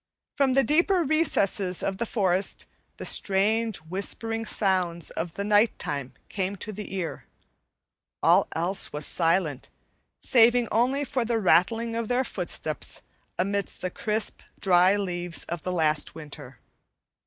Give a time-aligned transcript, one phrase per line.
[0.35, 2.65] From the deeper recesses of the forest
[2.97, 7.25] the strange whispering sounds of night time came to the ear;
[8.23, 9.69] all else was silent,
[10.19, 13.03] saving only for the rattling of their footsteps
[13.37, 16.57] amid the crisp, dry leaves of the last winter.